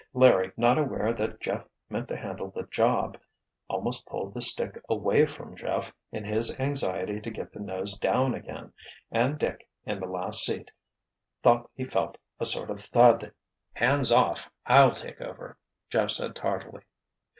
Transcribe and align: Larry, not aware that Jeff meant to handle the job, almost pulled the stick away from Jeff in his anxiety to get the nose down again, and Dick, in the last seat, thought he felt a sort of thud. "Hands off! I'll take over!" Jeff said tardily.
Larry, 0.15 0.51
not 0.57 0.79
aware 0.79 1.13
that 1.13 1.39
Jeff 1.39 1.63
meant 1.87 2.07
to 2.07 2.17
handle 2.17 2.49
the 2.49 2.63
job, 2.63 3.19
almost 3.67 4.07
pulled 4.07 4.33
the 4.33 4.41
stick 4.41 4.83
away 4.89 5.27
from 5.27 5.55
Jeff 5.55 5.93
in 6.11 6.23
his 6.23 6.59
anxiety 6.59 7.21
to 7.21 7.29
get 7.29 7.51
the 7.53 7.59
nose 7.59 7.99
down 7.99 8.33
again, 8.33 8.73
and 9.11 9.37
Dick, 9.37 9.69
in 9.85 9.99
the 9.99 10.07
last 10.07 10.43
seat, 10.43 10.71
thought 11.43 11.69
he 11.75 11.83
felt 11.83 12.17
a 12.39 12.47
sort 12.47 12.71
of 12.71 12.79
thud. 12.79 13.31
"Hands 13.73 14.11
off! 14.11 14.49
I'll 14.65 14.95
take 14.95 15.21
over!" 15.21 15.55
Jeff 15.87 16.09
said 16.09 16.35
tardily. 16.35 16.81